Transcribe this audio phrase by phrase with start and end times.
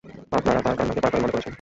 [0.31, 1.49] আপনারা তার কান্নাকে পাগলামি মনে করেছেন।